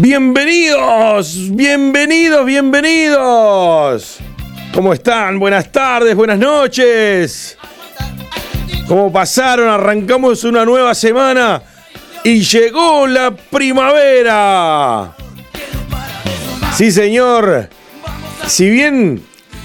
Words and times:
Bienvenidos, 0.00 1.50
bienvenidos, 1.50 2.46
bienvenidos. 2.46 4.18
¿Cómo 4.72 4.92
están? 4.92 5.40
Buenas 5.40 5.72
tardes, 5.72 6.14
buenas 6.14 6.38
noches. 6.38 7.58
¿Cómo 8.86 9.10
pasaron? 9.10 9.68
Arrancamos 9.68 10.44
una 10.44 10.64
nueva 10.64 10.94
semana 10.94 11.60
y 12.22 12.42
llegó 12.42 13.08
la 13.08 13.32
primavera. 13.32 15.16
Sí, 16.76 16.92
señor. 16.92 17.68
Si 18.46 18.70
bien 18.70 19.20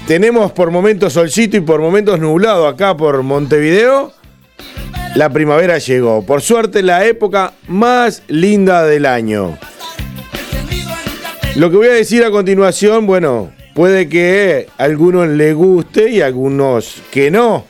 tenemos 0.08 0.50
por 0.50 0.72
momentos 0.72 1.12
solcito 1.12 1.58
y 1.58 1.60
por 1.60 1.80
momentos 1.80 2.18
nublado 2.18 2.66
acá 2.66 2.96
por 2.96 3.22
Montevideo, 3.22 4.12
la 5.14 5.30
primavera 5.30 5.78
llegó. 5.78 6.26
Por 6.26 6.42
suerte, 6.42 6.82
la 6.82 7.04
época 7.04 7.52
más 7.68 8.24
linda 8.26 8.82
del 8.82 9.06
año. 9.06 9.56
Lo 11.56 11.70
que 11.70 11.76
voy 11.76 11.86
a 11.86 11.92
decir 11.92 12.24
a 12.24 12.32
continuación, 12.32 13.06
bueno, 13.06 13.52
puede 13.74 14.08
que 14.08 14.66
a 14.76 14.82
algunos 14.82 15.28
le 15.28 15.52
guste 15.52 16.10
y 16.10 16.20
a 16.20 16.26
algunos 16.26 16.96
que 17.12 17.30
no. 17.30 17.64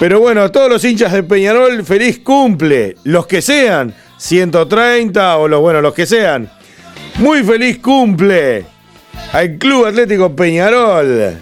Pero 0.00 0.18
bueno, 0.18 0.50
todos 0.50 0.68
los 0.68 0.84
hinchas 0.84 1.12
de 1.12 1.22
Peñarol, 1.22 1.84
feliz 1.84 2.18
cumple. 2.18 2.96
Los 3.04 3.28
que 3.28 3.42
sean, 3.42 3.94
130 4.18 5.36
o 5.36 5.46
los, 5.46 5.60
bueno, 5.60 5.80
los 5.80 5.94
que 5.94 6.04
sean. 6.04 6.50
Muy 7.18 7.44
feliz 7.44 7.78
cumple 7.78 8.64
al 9.32 9.56
Club 9.56 9.86
Atlético 9.86 10.34
Peñarol 10.34 11.36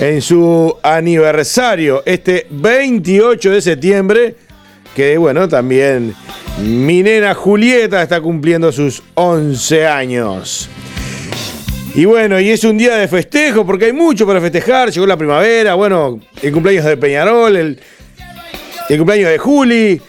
en 0.00 0.20
su 0.20 0.76
aniversario, 0.82 2.02
este 2.04 2.48
28 2.50 3.50
de 3.50 3.62
septiembre, 3.62 4.34
que 4.96 5.16
bueno, 5.18 5.48
también 5.48 6.14
mi 6.62 7.02
nena 7.02 7.34
Julieta 7.34 8.02
está 8.02 8.20
cumpliendo 8.20 8.70
sus 8.70 9.02
11 9.14 9.86
años. 9.86 10.68
Y 11.94 12.06
bueno, 12.06 12.40
y 12.40 12.50
es 12.50 12.64
un 12.64 12.76
día 12.76 12.96
de 12.96 13.06
festejo 13.06 13.64
porque 13.64 13.86
hay 13.86 13.92
mucho 13.92 14.26
para 14.26 14.40
festejar. 14.40 14.90
Llegó 14.90 15.06
la 15.06 15.16
primavera, 15.16 15.74
bueno, 15.74 16.20
el 16.42 16.52
cumpleaños 16.52 16.84
de 16.84 16.96
Peñarol, 16.96 17.56
el, 17.56 17.80
el 18.88 18.98
cumpleaños 18.98 19.30
de 19.30 19.38
Juli. 19.38 20.00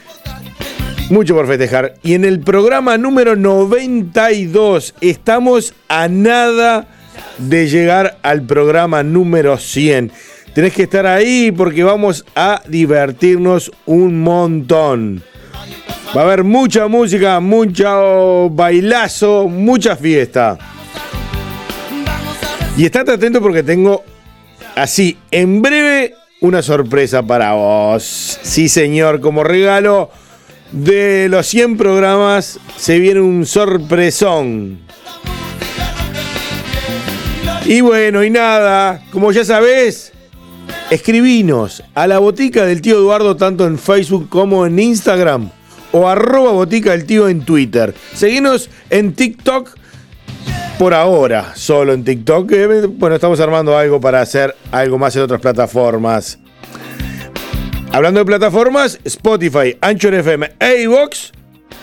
Mucho 1.09 1.35
por 1.35 1.47
festejar. 1.47 1.93
Y 2.01 2.15
en 2.15 2.25
el 2.25 2.39
programa 2.39 2.97
número 2.97 3.35
92 3.35 4.95
estamos 5.01 5.75
a 5.87 6.07
nada 6.07 6.87
de 7.37 7.67
llegar 7.67 8.17
al 8.23 8.41
programa 8.43 9.03
número 9.03 9.57
100. 9.57 10.11
Tenés 10.55 10.73
que 10.73 10.83
estar 10.83 11.05
ahí 11.05 11.51
porque 11.51 11.83
vamos 11.83 12.25
a 12.35 12.63
divertirnos 12.67 13.71
un 13.85 14.21
montón. 14.21 15.21
Va 16.15 16.21
a 16.21 16.23
haber 16.23 16.45
mucha 16.45 16.87
música, 16.87 17.41
mucho 17.41 18.49
bailazo, 18.49 19.49
mucha 19.49 19.97
fiesta. 19.97 20.57
Y 22.77 22.85
estate 22.85 23.11
atento 23.11 23.41
porque 23.41 23.63
tengo 23.63 24.01
así, 24.75 25.17
en 25.29 25.61
breve, 25.61 26.13
una 26.39 26.61
sorpresa 26.61 27.21
para 27.21 27.51
vos. 27.51 28.39
Sí, 28.41 28.69
señor, 28.69 29.19
como 29.19 29.43
regalo 29.43 30.09
de 30.71 31.27
los 31.27 31.47
100 31.47 31.75
programas 31.75 32.61
se 32.77 32.97
viene 32.99 33.19
un 33.19 33.45
sorpresón. 33.45 34.79
Y 37.65 37.81
bueno, 37.81 38.23
y 38.23 38.29
nada, 38.29 39.03
como 39.11 39.33
ya 39.33 39.43
sabés, 39.43 40.13
escribinos 40.89 41.83
a 41.93 42.07
la 42.07 42.19
botica 42.19 42.65
del 42.65 42.81
tío 42.81 42.95
Eduardo 42.95 43.35
tanto 43.35 43.67
en 43.67 43.77
Facebook 43.77 44.29
como 44.29 44.65
en 44.65 44.79
Instagram 44.79 45.49
o 45.97 46.09
arroba 46.09 46.51
botica 46.51 46.91
del 46.91 47.05
tío 47.05 47.29
en 47.29 47.45
Twitter. 47.45 47.95
Seguinos 48.13 48.69
en 48.89 49.13
TikTok 49.13 49.69
por 50.77 50.93
ahora, 50.93 51.53
solo 51.55 51.93
en 51.93 52.03
TikTok. 52.03 52.51
Bueno, 52.97 53.15
estamos 53.15 53.39
armando 53.39 53.77
algo 53.77 54.01
para 54.01 54.19
hacer 54.19 54.53
algo 54.73 54.97
más 54.97 55.15
en 55.15 55.21
otras 55.21 55.39
plataformas. 55.39 56.37
Hablando 57.93 58.19
de 58.19 58.25
plataformas, 58.25 58.99
Spotify, 59.05 59.77
Anchor 59.79 60.15
FM 60.15 60.51
e 60.59 60.81
iVox 60.81 61.31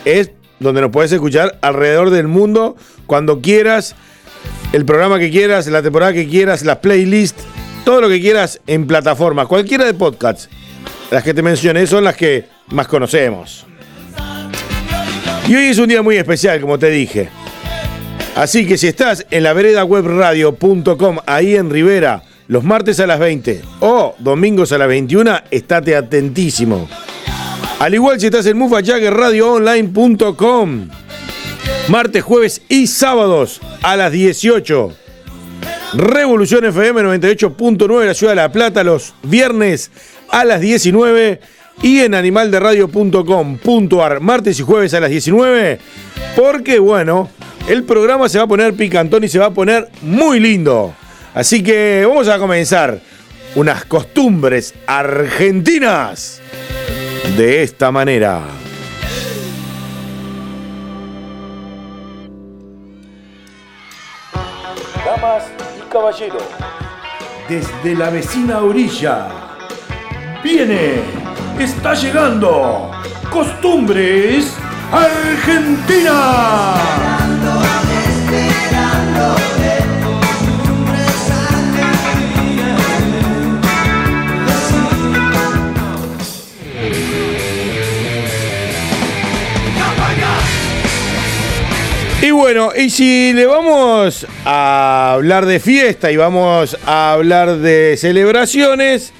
es 0.05 0.29
donde 0.59 0.81
nos 0.81 0.91
puedes 0.91 1.11
escuchar 1.11 1.57
alrededor 1.63 2.11
del 2.11 2.27
mundo 2.27 2.75
cuando 3.07 3.41
quieras, 3.41 3.95
el 4.73 4.85
programa 4.85 5.17
que 5.17 5.31
quieras, 5.31 5.65
la 5.65 5.81
temporada 5.81 6.13
que 6.13 6.29
quieras, 6.29 6.63
las 6.63 6.77
playlists, 6.77 7.43
todo 7.83 8.01
lo 8.01 8.09
que 8.09 8.21
quieras 8.21 8.61
en 8.67 8.85
plataformas, 8.85 9.47
cualquiera 9.47 9.85
de 9.85 9.95
podcasts. 9.95 10.49
Las 11.09 11.23
que 11.23 11.33
te 11.33 11.41
mencioné 11.41 11.87
son 11.87 12.03
las 12.03 12.15
que 12.15 12.45
más 12.67 12.87
conocemos. 12.87 13.65
Y 15.47 15.55
hoy 15.55 15.65
es 15.65 15.77
un 15.77 15.89
día 15.89 16.01
muy 16.01 16.17
especial, 16.17 16.59
como 16.61 16.79
te 16.79 16.89
dije. 16.89 17.29
Así 18.35 18.65
que 18.65 18.77
si 18.77 18.87
estás 18.87 19.27
en 19.29 19.43
la 19.43 19.51
vereda 19.53 19.83
webradio.com, 19.83 21.17
ahí 21.25 21.55
en 21.55 21.69
Rivera, 21.69 22.23
los 22.47 22.63
martes 22.63 23.01
a 23.01 23.07
las 23.07 23.19
20 23.19 23.61
o 23.81 24.15
domingos 24.19 24.71
a 24.71 24.77
las 24.77 24.87
21, 24.87 25.41
estate 25.51 25.97
atentísimo. 25.97 26.87
Al 27.79 27.93
igual 27.93 28.19
si 28.19 28.25
estás 28.27 28.45
en 28.45 28.57
mufajaggerradioonline.com, 28.57 30.89
martes, 31.89 32.23
jueves 32.23 32.61
y 32.69 32.87
sábados 32.87 33.59
a 33.81 33.97
las 33.97 34.13
18. 34.13 34.93
Revolución 35.95 36.63
FM 36.65 37.01
98.9 37.01 38.01
en 38.01 38.07
la 38.07 38.13
ciudad 38.13 38.31
de 38.31 38.37
La 38.37 38.51
Plata 38.51 38.83
los 38.83 39.13
viernes 39.23 39.91
a 40.29 40.45
las 40.45 40.61
19 40.61 41.41
y 41.81 41.99
en 41.99 42.15
animalderadio.com.ar 42.15 44.21
martes 44.21 44.59
y 44.59 44.63
jueves 44.63 44.93
a 44.93 44.99
las 44.99 45.09
19 45.09 45.79
porque 46.35 46.79
bueno, 46.79 47.29
el 47.67 47.83
programa 47.83 48.29
se 48.29 48.37
va 48.37 48.45
a 48.45 48.47
poner 48.47 48.73
picantón 48.73 49.23
y 49.23 49.27
se 49.27 49.39
va 49.39 49.47
a 49.47 49.51
poner 49.51 49.89
muy 50.01 50.39
lindo. 50.39 50.93
Así 51.33 51.63
que 51.63 52.05
vamos 52.07 52.27
a 52.27 52.37
comenzar 52.37 52.99
unas 53.55 53.85
costumbres 53.85 54.73
argentinas 54.87 56.41
de 57.37 57.63
esta 57.63 57.91
manera. 57.91 58.41
Damas 65.05 65.43
y 65.77 65.91
caballeros, 65.91 66.43
desde 67.47 67.95
la 67.95 68.09
vecina 68.09 68.59
orilla, 68.59 69.27
viene, 70.43 71.22
está 71.59 71.93
llegando, 71.93 72.91
costumbres 73.29 74.53
Argentina. 74.91 76.73
Y 92.21 92.31
bueno, 92.31 92.71
y 92.73 92.89
si 92.89 93.33
le 93.33 93.45
vamos 93.45 94.25
a 94.45 95.11
hablar 95.11 95.45
de 95.45 95.59
fiesta 95.59 96.09
y 96.09 96.15
vamos 96.15 96.77
a 96.85 97.11
hablar 97.11 97.57
de 97.57 97.97
celebraciones, 97.97 99.11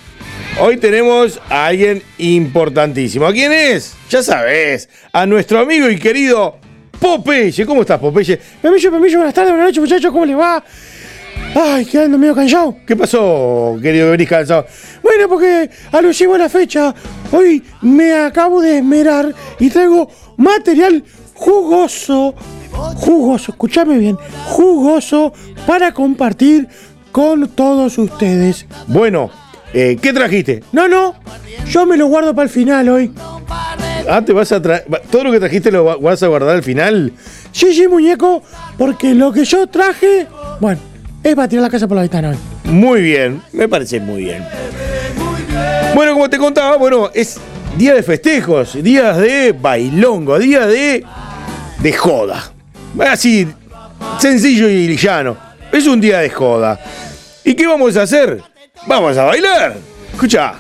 Hoy 0.62 0.78
tenemos 0.78 1.42
a 1.50 1.66
alguien 1.66 2.04
importantísimo. 2.20 3.26
¿A 3.26 3.34
quién 3.34 3.52
es? 3.52 3.96
Ya 4.10 4.22
sabes, 4.22 4.88
a 5.12 5.26
nuestro 5.26 5.60
amigo 5.60 5.90
y 5.90 5.98
querido 5.98 6.58
Popeye. 7.00 7.66
¿Cómo 7.66 7.82
estás, 7.82 8.00
Popeye? 8.00 8.40
Pemillo, 8.62 8.92
Pemillo, 8.92 9.18
buenas 9.18 9.34
tardes, 9.34 9.52
buenas 9.52 9.70
noches, 9.70 9.82
muchachos, 9.82 10.12
¿cómo 10.12 10.26
les 10.26 10.38
va? 10.38 10.64
Ay, 11.56 11.86
quedando 11.86 12.20
medio 12.20 12.36
cansado. 12.36 12.78
¿Qué 12.86 12.96
pasó, 12.96 13.78
querido 13.82 14.06
que 14.06 14.12
venís 14.12 14.30
cansado? 14.30 14.68
Bueno, 15.02 15.28
porque 15.28 15.72
alusivo 15.92 16.36
a 16.36 16.38
la 16.38 16.50
fecha, 16.50 16.94
hoy 17.32 17.64
me 17.82 18.14
acabo 18.14 18.62
de 18.62 18.78
esmerar 18.78 19.34
y 19.60 19.72
traigo 19.72 20.08
material 20.38 21.04
jugoso, 21.34 22.36
jugoso, 22.96 23.52
escúchame 23.52 23.98
bien, 23.98 24.18
jugoso 24.46 25.34
para 25.66 25.94
compartir 25.94 26.68
con 27.12 27.50
todos 27.50 27.98
ustedes. 27.98 28.68
Bueno, 28.88 29.32
eh, 29.74 29.98
¿qué 30.02 30.14
trajiste? 30.14 30.64
No, 30.72 30.88
no, 30.88 31.16
yo 31.68 31.86
me 31.86 31.98
lo 31.98 32.08
guardo 32.08 32.34
para 32.34 32.44
el 32.46 32.50
final 32.50 32.90
hoy. 32.90 33.12
Ah, 34.10 34.22
te 34.26 34.34
vas 34.34 34.52
a 34.52 34.62
traer. 34.62 34.86
¿Todo 35.10 35.24
lo 35.26 35.32
que 35.32 35.40
trajiste 35.40 35.72
lo 35.72 35.86
va- 35.86 35.96
vas 35.98 36.22
a 36.24 36.28
guardar 36.28 36.56
al 36.56 36.64
final? 36.64 37.14
Sí, 37.52 37.74
sí, 37.74 37.88
muñeco, 37.88 38.44
porque 38.78 39.14
lo 39.14 39.32
que 39.32 39.46
yo 39.46 39.68
traje, 39.68 40.28
bueno, 40.60 40.80
es 41.24 41.36
para 41.36 41.48
tirar 41.48 41.64
la 41.64 41.70
casa 41.70 41.88
por 41.88 41.96
la 41.96 42.02
ventana 42.02 42.30
hoy. 42.32 42.38
Muy 42.66 43.02
bien, 43.02 43.42
me 43.54 43.68
parece 43.70 44.00
muy 44.00 44.24
bien. 44.26 44.44
Bueno, 45.96 46.14
como 46.14 46.30
te 46.30 46.38
contaba, 46.38 46.78
bueno, 46.78 47.10
es 47.14 47.38
día 47.78 47.94
de 47.94 48.04
festejos, 48.04 48.82
días 48.84 49.18
de 49.18 49.52
bailongo, 49.54 50.38
día 50.40 50.66
de. 50.66 51.04
de 51.80 51.94
joda. 51.94 52.52
Así, 53.10 53.48
sencillo 54.20 54.68
y 54.70 54.96
llano. 54.98 55.38
Es 55.72 55.88
un 55.88 56.02
día 56.02 56.20
de 56.20 56.30
joda. 56.30 56.80
¿Y 57.44 57.54
qué 57.54 57.68
vamos 57.68 57.96
a 57.98 58.04
hacer? 58.04 58.42
Vamos 58.86 59.18
a 59.18 59.24
bailar. 59.24 59.78
Escucha. 60.14 60.54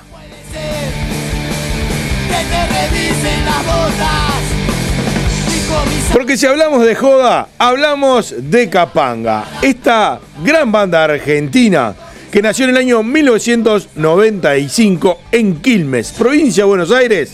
Porque 6.13 6.37
si 6.37 6.45
hablamos 6.45 6.85
de 6.85 6.95
joda, 6.95 7.49
hablamos 7.57 8.33
de 8.37 8.69
Capanga. 8.69 9.43
Esta 9.61 10.21
gran 10.43 10.71
banda 10.71 11.03
argentina 11.03 11.93
que 12.31 12.41
nació 12.41 12.63
en 12.65 12.71
el 12.71 12.77
año 12.77 13.03
1995 13.03 15.19
en 15.31 15.61
Quilmes, 15.61 16.13
provincia 16.13 16.63
de 16.63 16.67
Buenos 16.67 16.91
Aires. 16.91 17.33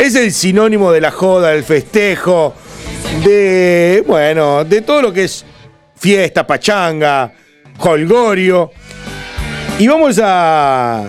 Es 0.00 0.14
el 0.16 0.32
sinónimo 0.32 0.92
de 0.92 1.00
la 1.00 1.12
joda, 1.12 1.50
del 1.50 1.64
festejo, 1.64 2.54
de, 3.24 4.04
bueno, 4.06 4.64
de 4.64 4.82
todo 4.82 5.02
lo 5.02 5.12
que 5.12 5.24
es 5.24 5.44
fiesta, 5.96 6.46
pachanga, 6.46 7.32
holgorio. 7.78 8.70
Y 9.78 9.88
vamos 9.88 10.20
a 10.22 11.04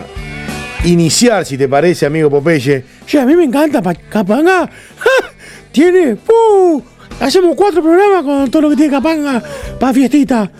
iniciar, 0.84 1.46
si 1.46 1.58
te 1.58 1.68
parece, 1.68 2.06
amigo 2.06 2.30
Popeye, 2.30 2.84
Che, 3.06 3.20
a 3.20 3.26
mí 3.26 3.36
me 3.36 3.44
encanta 3.44 3.82
pa- 3.82 3.94
Capanga. 3.94 4.70
Tiene, 5.72 6.16
¡puh! 6.16 6.82
Hacemos 7.20 7.56
cuatro 7.56 7.82
programas 7.82 8.24
con 8.24 8.50
todo 8.50 8.64
lo 8.64 8.70
que 8.72 8.76
tiene 8.76 8.92
Capanga 8.92 9.42
para 9.80 9.94
fiestita. 9.94 10.52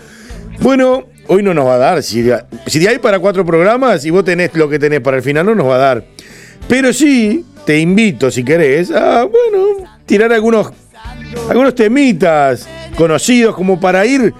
Bueno, 0.60 1.04
hoy 1.26 1.42
no 1.42 1.52
nos 1.52 1.66
va 1.66 1.74
a 1.74 1.78
dar. 1.78 2.02
Si, 2.02 2.24
si 2.66 2.86
hay 2.86 2.98
para 2.98 3.18
cuatro 3.18 3.44
programas 3.44 4.04
y 4.04 4.10
vos 4.10 4.24
tenés 4.24 4.54
lo 4.54 4.68
que 4.68 4.78
tenés 4.78 5.00
para 5.00 5.16
el 5.18 5.22
final, 5.22 5.44
no 5.46 5.54
nos 5.54 5.66
va 5.66 5.74
a 5.76 5.78
dar. 5.78 6.04
Pero 6.68 6.92
sí, 6.92 7.44
te 7.64 7.78
invito, 7.78 8.30
si 8.30 8.44
querés, 8.44 8.90
a, 8.90 9.24
bueno, 9.24 9.88
tirar 10.06 10.32
algunos, 10.32 10.70
algunos 11.48 11.74
temitas 11.74 12.68
conocidos 12.96 13.54
como 13.54 13.78
para 13.80 14.06
ir 14.06 14.32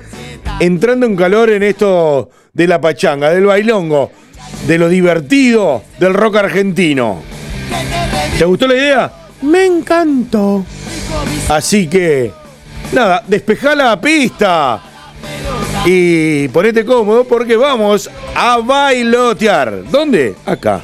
entrando 0.61 1.05
en 1.07 1.17
calor 1.17 1.51
en 1.51 1.63
esto 1.65 2.31
de 2.57 2.67
la 2.67 2.81
pachanga, 2.81 3.29
del 3.29 3.45
bailongo, 3.45 4.11
de 4.67 4.79
lo 4.79 4.89
divertido 4.89 5.83
del 6.01 6.15
rock 6.15 6.37
argentino. 6.37 7.21
¿Te 8.39 8.47
gustó 8.47 8.67
la 8.67 8.75
idea? 8.75 9.13
Me 9.43 9.67
encantó. 9.67 10.65
Así 11.51 11.87
que, 11.87 12.33
nada, 12.93 13.23
despejá 13.27 13.75
la 13.75 14.01
pista. 14.01 14.83
Y 15.85 16.49
ponete 16.49 16.87
cómodo 16.87 17.25
porque 17.25 17.57
vamos 17.57 18.11
a 18.35 18.57
bailotear. 18.57 19.85
¿Dónde? 19.91 20.35
Acá, 20.47 20.81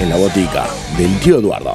en 0.00 0.10
la 0.10 0.16
botica 0.16 0.66
del 0.98 1.18
tío 1.20 1.38
Eduardo. 1.38 1.74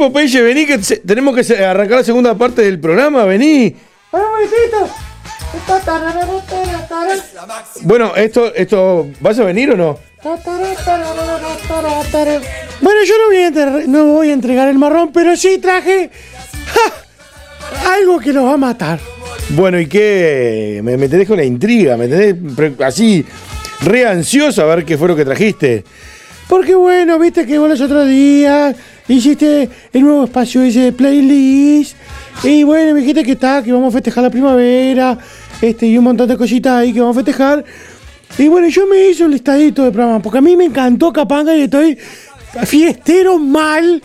Popeye, 0.00 0.40
vení, 0.40 0.64
que 0.64 0.82
se- 0.82 0.96
tenemos 0.96 1.36
que 1.36 1.54
arrancar 1.62 1.98
la 1.98 2.04
segunda 2.04 2.34
parte 2.34 2.62
del 2.62 2.80
programa, 2.80 3.26
vení. 3.26 3.76
Bueno, 7.82 8.16
esto, 8.16 8.54
esto, 8.54 9.08
¿vas 9.20 9.38
a 9.38 9.44
venir 9.44 9.70
o 9.72 9.76
no? 9.76 9.98
Bueno, 12.80 13.00
yo 13.04 13.14
no 13.18 13.26
voy, 13.26 13.36
a 13.36 13.46
entre- 13.48 13.88
no 13.88 14.04
voy 14.06 14.30
a 14.30 14.32
entregar 14.32 14.68
el 14.68 14.78
marrón, 14.78 15.12
pero 15.12 15.36
sí 15.36 15.58
traje 15.58 16.08
¡ja! 16.72 17.92
algo 17.92 18.18
que 18.20 18.32
los 18.32 18.46
va 18.46 18.54
a 18.54 18.56
matar. 18.56 18.98
Bueno, 19.50 19.78
¿y 19.78 19.86
qué? 19.86 20.80
Me, 20.82 20.96
me 20.96 21.10
tenés 21.10 21.28
con 21.28 21.36
la 21.36 21.44
intriga, 21.44 21.98
me 21.98 22.08
tenés 22.08 22.36
así 22.82 23.22
re 23.82 24.06
ansioso 24.06 24.62
a 24.62 24.74
ver 24.74 24.86
qué 24.86 24.96
fue 24.96 25.08
lo 25.08 25.16
que 25.16 25.26
trajiste. 25.26 25.84
Porque 26.48 26.74
bueno, 26.74 27.18
viste 27.18 27.46
que 27.46 27.58
vos 27.58 27.68
los 27.68 27.80
otros 27.82 28.08
días 28.08 28.74
hiciste 29.14 29.68
el 29.92 30.02
nuevo 30.02 30.24
espacio 30.24 30.62
ese 30.62 30.80
de 30.80 30.92
playlist. 30.92 31.96
Y 32.42 32.62
bueno, 32.62 32.94
me 32.94 33.00
dijiste 33.00 33.22
que 33.22 33.32
está, 33.32 33.62
que 33.62 33.72
vamos 33.72 33.88
a 33.88 33.96
festejar 33.96 34.24
la 34.24 34.30
primavera. 34.30 35.18
Este, 35.60 35.86
y 35.86 35.98
un 35.98 36.04
montón 36.04 36.28
de 36.28 36.36
cositas 36.36 36.72
ahí 36.72 36.92
que 36.92 37.00
vamos 37.00 37.16
a 37.16 37.20
festejar. 37.20 37.64
Y 38.38 38.48
bueno, 38.48 38.68
yo 38.68 38.86
me 38.86 39.08
hice 39.08 39.24
un 39.24 39.32
listadito 39.32 39.84
de 39.84 39.90
programas, 39.90 40.22
porque 40.22 40.38
a 40.38 40.40
mí 40.40 40.56
me 40.56 40.64
encantó 40.64 41.12
Capanga 41.12 41.54
y 41.54 41.62
estoy 41.62 41.98
fiestero 42.64 43.38
mal. 43.38 44.02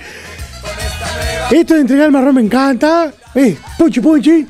Esto 1.51 1.75
de 1.75 1.81
entregar 1.81 2.07
el 2.07 2.11
marrón 2.11 2.35
me 2.35 2.41
encanta. 2.41 3.13
Eh, 3.35 3.55
punchi, 3.77 3.99
punchi. 3.99 4.47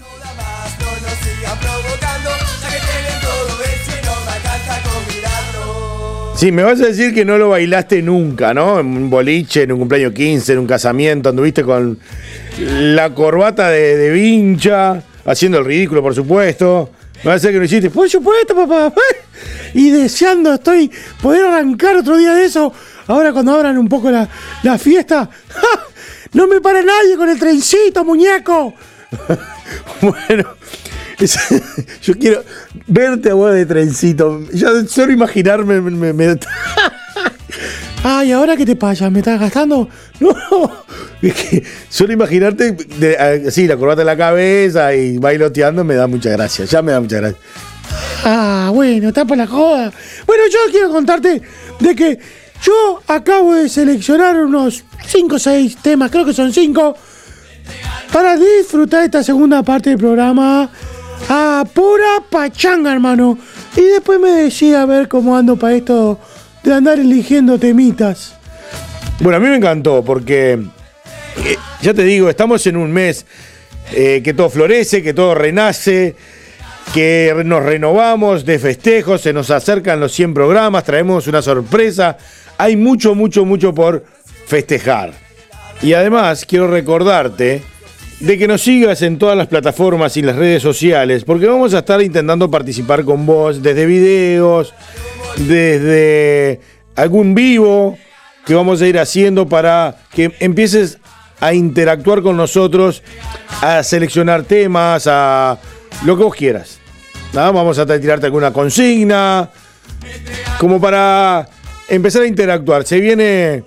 Sí, 6.36 6.52
me 6.52 6.64
vas 6.64 6.82
a 6.82 6.88
decir 6.88 7.14
que 7.14 7.24
no 7.24 7.38
lo 7.38 7.50
bailaste 7.50 8.02
nunca, 8.02 8.54
¿no? 8.54 8.82
En 8.82 8.88
un 8.88 9.10
boliche, 9.10 9.64
en 9.64 9.72
un 9.72 9.80
cumpleaños 9.80 10.12
15, 10.12 10.52
en 10.52 10.60
un 10.60 10.68
casamiento, 10.68 11.30
anduviste 11.30 11.64
con 11.64 11.98
la 12.60 13.14
corbata 13.14 13.70
de, 13.70 14.12
vincha, 14.12 15.02
haciendo 15.24 15.60
el 15.60 15.66
ridículo, 15.66 16.02
por 16.02 16.14
supuesto. 16.14 16.90
Me 17.24 17.30
vas 17.30 17.36
a 17.36 17.36
decir 17.36 17.52
que 17.52 17.58
lo 17.58 17.64
hiciste. 17.64 17.90
Por 17.90 18.10
supuesto, 18.10 18.54
papá. 18.54 18.94
Y 19.74 19.90
deseando 19.90 20.54
estoy 20.54 20.90
poder 21.22 21.46
arrancar 21.46 21.98
otro 21.98 22.18
día 22.18 22.34
de 22.34 22.46
eso. 22.46 22.72
Ahora 23.08 23.34
cuando 23.34 23.54
abran 23.54 23.78
un 23.78 23.88
poco 23.88 24.12
la, 24.12 24.28
la 24.64 24.78
fiesta. 24.78 25.30
¡ja! 25.50 25.88
No 26.34 26.48
me 26.48 26.60
para 26.60 26.82
nadie 26.82 27.16
con 27.16 27.30
el 27.30 27.40
trencito, 27.40 28.04
muñeco. 28.04 28.74
Bueno, 30.02 30.56
yo 32.04 32.14
quiero 32.20 32.44
verte 32.88 33.30
a 33.32 33.34
vos 33.34 33.54
de 33.54 33.66
trencito. 33.66 34.42
Ya 34.54 34.70
solo 34.88 35.12
imaginarme 35.14 35.82
me- 35.82 36.14
me- 36.14 36.40
Ay, 38.04 38.32
¿ahora 38.34 38.56
qué 38.56 38.66
te 38.66 38.76
pasa? 38.76 39.10
¿Me 39.10 39.20
estás 39.20 39.40
gastando? 39.40 39.90
No. 40.20 40.32
es 41.22 41.34
que 41.34 41.64
solo 41.90 42.14
imaginarte 42.14 42.72
de- 42.74 43.18
así 43.48 43.68
la 43.68 43.76
corbata 43.78 44.02
en 44.02 44.08
la 44.08 44.16
cabeza 44.18 44.94
y 44.96 45.18
bailoteando 45.18 45.84
me 45.84 45.96
da 45.96 46.08
mucha 46.08 46.30
gracia. 46.30 46.66
Ya 46.66 46.82
me 46.82 46.92
da 46.92 47.02
mucha 47.02 47.18
gracia. 47.18 47.38
Ah, 48.24 48.70
bueno, 48.74 49.12
tapa 49.12 49.36
la 49.36 49.48
joda. 49.48 49.92
Bueno, 50.26 50.44
yo 50.52 50.60
quiero 50.72 50.90
contarte 50.92 51.42
de 51.80 51.96
que 51.96 52.20
yo 52.64 53.02
acabo 53.08 53.56
de 53.56 53.68
seleccionar 53.70 54.40
unos 54.40 54.84
5 55.08 55.36
o 55.36 55.40
6 55.40 55.78
temas, 55.82 56.10
creo 56.12 56.26
que 56.26 56.34
son 56.34 56.52
5, 56.54 56.96
para 58.14 58.38
disfrutar 58.38 59.04
esta 59.04 59.24
segunda 59.24 59.62
parte 59.64 59.90
del 59.92 60.00
programa 60.00 60.70
a 61.30 61.64
pura 61.74 62.24
pachanga, 62.30 62.92
hermano. 62.92 63.38
Y 63.76 63.82
después 63.82 64.20
me 64.20 64.32
decía 64.32 64.82
a 64.82 64.86
ver 64.86 65.08
cómo 65.08 65.36
ando 65.38 65.58
para 65.58 65.76
esto 65.76 66.20
de 66.64 66.74
andar 66.74 67.00
eligiendo 67.00 67.58
temitas. 67.60 68.36
Bueno, 69.20 69.38
a 69.38 69.40
mí 69.40 69.48
me 69.48 69.56
encantó 69.56 70.04
porque, 70.04 70.54
eh, 70.54 71.58
ya 71.82 71.94
te 71.94 72.04
digo, 72.04 72.30
estamos 72.30 72.66
en 72.68 72.78
un 72.78 72.92
mes 72.92 73.26
eh, 73.94 74.22
que 74.24 74.34
todo 74.34 74.50
florece, 74.50 75.02
que 75.02 75.14
todo 75.14 75.36
renace, 75.36 76.16
que 76.94 77.34
nos 77.46 77.64
renovamos 77.64 78.46
de 78.46 78.60
festejos, 78.60 79.22
se 79.22 79.34
nos 79.34 79.52
acercan 79.52 80.00
los 80.00 80.12
100 80.12 80.34
programas, 80.34 80.84
traemos 80.84 81.28
una 81.28 81.42
sorpresa. 81.42 82.18
Hay 82.58 82.76
mucho, 82.76 83.16
mucho, 83.16 83.46
mucho 83.46 83.74
por 83.74 84.06
festejar. 84.48 85.14
Y 85.82 85.94
además 85.94 86.46
quiero 86.46 86.68
recordarte 86.68 87.62
de 88.20 88.38
que 88.38 88.48
nos 88.48 88.62
sigas 88.62 89.02
en 89.02 89.18
todas 89.18 89.38
las 89.38 89.48
plataformas 89.48 90.16
y 90.18 90.22
las 90.22 90.36
redes 90.36 90.64
sociales, 90.64 91.24
porque 91.24 91.48
vamos 91.48 91.74
a 91.74 91.80
estar 91.80 92.02
intentando 92.02 92.50
participar 92.50 93.04
con 93.04 93.26
vos 93.26 93.62
desde 93.62 93.86
videos, 93.86 94.74
desde 95.38 96.62
algún 96.96 97.36
vivo 97.36 97.98
que 98.46 98.54
vamos 98.54 98.82
a 98.82 98.88
ir 98.88 98.98
haciendo 99.00 99.48
para 99.48 99.98
que 100.14 100.32
empieces 100.40 101.00
a 101.40 101.54
interactuar 101.54 102.22
con 102.22 102.38
nosotros, 102.38 103.04
a 103.62 103.84
seleccionar 103.84 104.44
temas, 104.44 105.08
a 105.08 105.58
lo 106.06 106.16
que 106.18 106.24
vos 106.24 106.36
quieras. 106.36 106.80
Vamos 107.34 107.78
a 107.80 107.86
tirarte 107.86 108.28
alguna 108.28 108.54
consigna, 108.54 109.50
como 110.58 110.80
para 110.80 111.50
empezar 111.90 112.22
a 112.22 112.28
interactuar. 112.28 112.86
Se 112.86 113.02
viene 113.02 113.66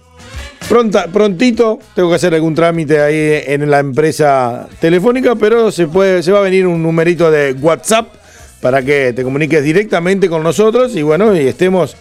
pronta, 0.68 1.06
prontito, 1.06 1.78
tengo 1.94 2.10
que 2.10 2.16
hacer 2.16 2.34
algún 2.34 2.54
trámite 2.54 3.00
ahí 3.00 3.42
en 3.46 3.70
la 3.70 3.78
empresa 3.78 4.68
telefónica, 4.80 5.34
pero 5.34 5.72
se, 5.72 5.86
puede, 5.86 6.22
se 6.22 6.30
va 6.30 6.40
a 6.40 6.42
venir 6.42 6.66
un 6.66 6.82
numerito 6.82 7.30
de 7.30 7.52
WhatsApp 7.54 8.14
para 8.60 8.82
que 8.82 9.12
te 9.12 9.22
comuniques 9.22 9.62
directamente 9.64 10.28
con 10.28 10.42
nosotros 10.42 10.94
y 10.94 11.02
bueno, 11.02 11.34
y 11.34 11.46
estemos 11.46 11.96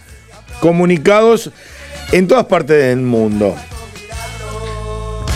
comunicados 0.60 1.50
en 2.12 2.28
todas 2.28 2.46
partes 2.46 2.76
del 2.76 3.00
mundo. 3.00 3.54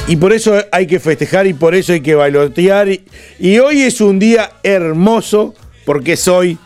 Y 0.09 0.17
por 0.17 0.33
eso 0.33 0.61
hay 0.73 0.87
que 0.87 0.99
festejar 0.99 1.47
y 1.47 1.55
por 1.55 1.75
eso 1.75 1.93
hay 1.93 2.01
que 2.01 2.15
bailotear. 2.15 2.89
Y, 2.89 3.05
y 3.39 3.59
hoy 3.61 3.83
es 3.83 4.01
un 4.01 4.19
día 4.19 4.51
hermoso 4.63 5.55
porque 5.87 6.15
es 6.15 6.29
hoy 6.29 6.59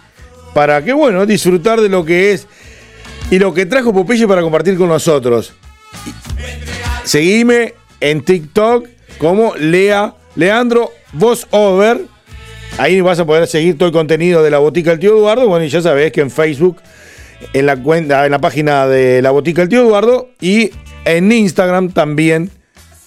para 0.55 0.83
que, 0.83 0.95
bueno, 0.95 1.27
disfrutar 1.27 1.81
de 1.81 1.91
lo 1.91 2.05
que 2.05 2.33
es 2.33 2.47
y 3.31 3.39
lo 3.39 3.53
que 3.53 3.67
trajo 3.67 3.93
Popeye 3.93 4.27
para 4.27 4.41
compartir 4.41 4.77
con 4.79 4.89
nosotros. 4.89 5.53
Seguime 7.05 7.75
en 8.01 8.23
TikTok 8.23 8.87
como 9.19 9.55
Lea 9.57 10.15
Leandro 10.35 10.91
Voz 11.13 11.47
Over. 11.51 12.03
Ahí 12.79 13.01
vas 13.01 13.19
a 13.19 13.25
poder 13.25 13.47
seguir 13.47 13.79
todo 13.79 13.89
el 13.89 13.93
contenido 13.93 14.43
de 14.43 14.51
la 14.51 14.59
Botica 14.59 14.91
del 14.91 14.99
Tío 15.01 15.17
Eduardo. 15.17 15.49
Bueno, 15.49 15.65
y 15.65 15.69
ya 15.69 15.81
sabés 15.81 16.13
que 16.13 16.21
en 16.21 16.31
Facebook, 16.31 16.77
en 17.53 17.65
la 17.67 17.77
cuenta, 17.83 18.27
en 18.27 18.33
la 18.33 18.39
página 18.41 18.87
de 18.87 19.23
la 19.23 19.31
Botica 19.31 19.63
del 19.63 19.69
Tío 19.71 19.81
Eduardo 19.83 20.29
y 20.41 20.71
en 21.05 21.31
Instagram 21.33 21.93
también 21.93 22.51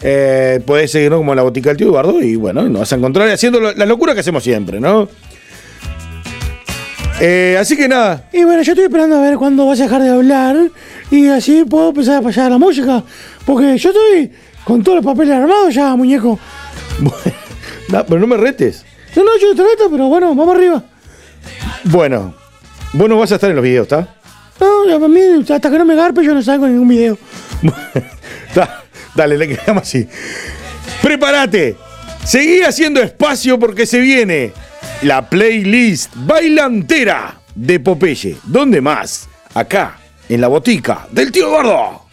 eh, 0.01 0.61
podés 0.65 0.91
seguirnos 0.91 1.19
como 1.19 1.35
la 1.35 1.43
Botica 1.43 1.69
del 1.69 1.77
Tío 1.77 1.87
Eduardo. 1.89 2.21
Y 2.21 2.35
bueno, 2.35 2.63
nos 2.63 2.79
vas 2.79 2.93
a 2.93 2.95
encontrar 2.95 3.29
haciendo 3.29 3.59
lo- 3.59 3.73
la 3.73 3.85
locura 3.85 4.13
que 4.15 4.21
hacemos 4.21 4.43
siempre, 4.43 4.79
¿no? 4.79 5.07
Eh, 7.21 7.57
así 7.59 7.75
que 7.75 7.87
nada, 7.89 8.23
Y 8.31 8.43
bueno, 8.45 8.61
yo 8.61 8.71
estoy 8.71 8.85
esperando 8.85 9.17
a 9.17 9.21
ver 9.21 9.35
cuándo 9.37 9.65
vas 9.65 9.79
a 9.81 9.83
dejar 9.83 10.01
de 10.01 10.09
hablar 10.09 10.55
y 11.11 11.27
así 11.27 11.65
puedo 11.65 11.89
empezar 11.89 12.17
a 12.17 12.21
pasar 12.21 12.49
la 12.49 12.57
música. 12.57 13.03
Porque 13.45 13.77
yo 13.77 13.89
estoy 13.89 14.31
con 14.63 14.83
todos 14.83 14.97
los 14.97 15.05
papeles 15.05 15.35
armados 15.35 15.73
ya, 15.73 15.95
muñeco. 15.95 16.39
no, 17.89 18.05
pero 18.05 18.19
no 18.21 18.27
me 18.27 18.37
retes. 18.37 18.85
No, 19.15 19.23
no, 19.23 19.31
yo 19.41 19.53
te 19.55 19.63
reto, 19.63 19.89
pero 19.91 20.07
bueno, 20.07 20.33
vamos 20.33 20.55
arriba. 20.55 20.81
Bueno, 21.85 22.33
vos 22.93 23.09
no 23.09 23.17
vas 23.17 23.31
a 23.31 23.35
estar 23.35 23.49
en 23.49 23.55
los 23.57 23.63
videos, 23.63 23.83
¿está? 23.83 24.15
No, 24.59 24.85
para 24.99 25.07
mí, 25.07 25.19
hasta 25.49 25.69
que 25.71 25.77
no 25.77 25.85
me 25.85 25.95
garpe, 25.95 26.23
yo 26.23 26.33
no 26.33 26.41
salgo 26.41 26.65
en 26.67 26.73
ningún 26.73 26.87
video. 26.89 27.17
Da- 28.55 28.83
Dale, 29.15 29.37
le 29.37 29.47
quedamos 29.49 29.83
así. 29.83 30.07
Prepárate. 31.01 31.75
Seguí 32.23 32.61
haciendo 32.61 33.01
espacio 33.01 33.57
porque 33.59 33.85
se 33.85 33.99
viene 33.99 34.51
la 35.01 35.27
playlist 35.27 36.11
bailantera 36.15 37.39
de 37.55 37.79
Popeye. 37.79 38.37
¿Dónde 38.43 38.81
más? 38.81 39.29
Acá, 39.53 39.97
en 40.27 40.41
la 40.41 40.47
botica 40.47 41.07
del 41.11 41.31
tío 41.31 41.49
Gordo. 41.49 42.08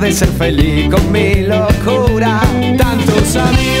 de 0.00 0.12
ser 0.12 0.28
feliz 0.28 0.88
con 0.88 1.12
mi 1.12 1.42
locura. 1.42 2.40
Tantos 2.78 3.36
amigos. 3.36 3.79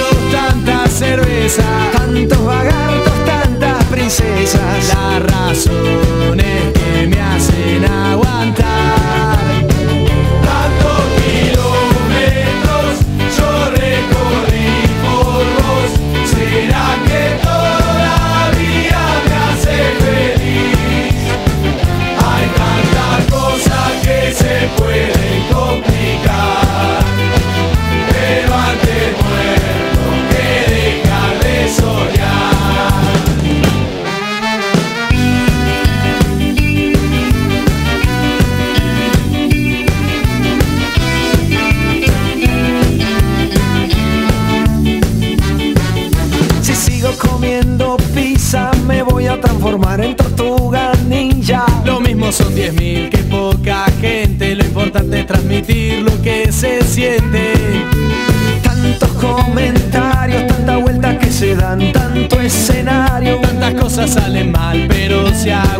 Tantos 58.62 59.08
comentarios, 59.12 60.46
tanta 60.46 60.76
vuelta 60.76 61.18
que 61.18 61.30
se 61.32 61.56
dan, 61.56 61.92
tanto 61.92 62.38
escenario, 62.38 63.40
tantas 63.40 63.72
cosas 63.72 64.10
salen 64.10 64.52
mal, 64.52 64.84
pero 64.86 65.32
se 65.34 65.50
hago 65.50 65.79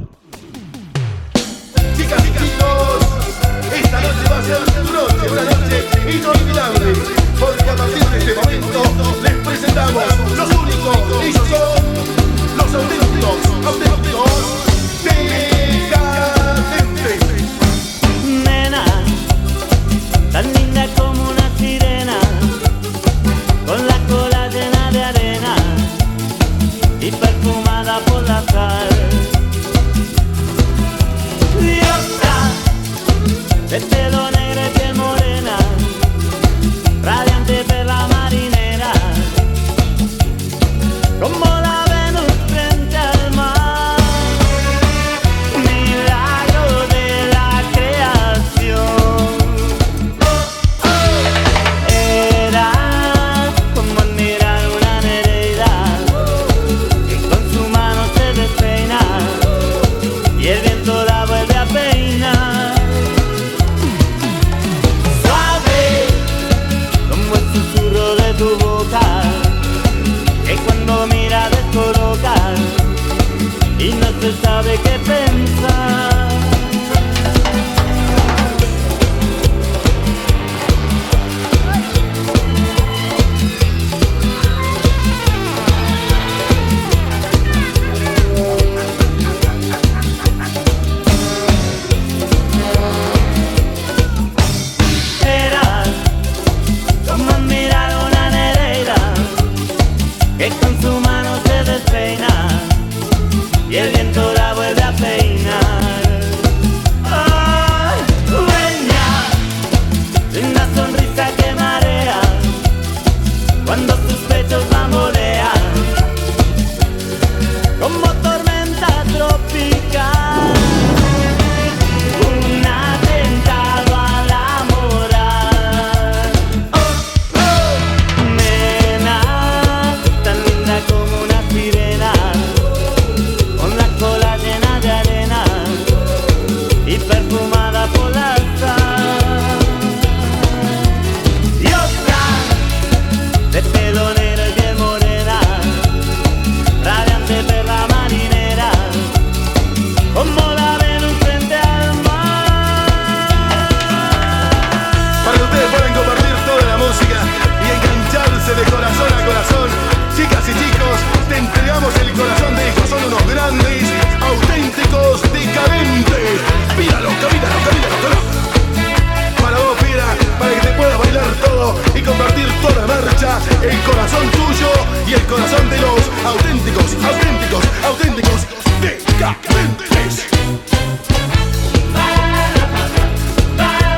el 173.31 173.79
corazón 173.83 174.29
tuyo 174.31 174.67
y 175.07 175.13
el 175.13 175.21
corazón 175.25 175.69
de 175.69 175.77
los 175.79 176.01
auténticos, 176.25 176.83
auténticos, 177.01 177.63
auténticos 177.85 178.41
decadentes. 178.81 180.27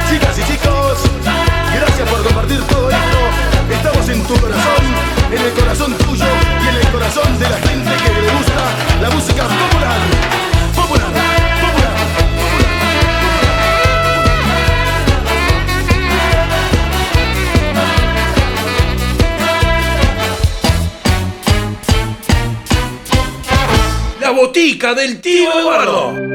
Chicas 0.07 0.37
y 0.37 0.43
chicos, 0.43 0.97
gracias 1.73 2.09
por 2.09 2.23
compartir 2.23 2.61
todo 2.67 2.91
esto. 2.91 3.17
Estamos 3.71 4.09
en 4.09 4.21
tu 4.21 4.35
corazón, 4.39 4.85
en 5.31 5.41
el 5.41 5.51
corazón 5.53 5.93
tuyo 5.97 6.25
y 6.63 6.67
en 6.67 6.75
el 6.75 6.87
corazón 6.91 7.39
de 7.39 7.49
la 7.49 7.57
gente. 7.57 7.92
del 24.91 25.21
tío 25.21 25.49
Eduardo. 25.59 26.32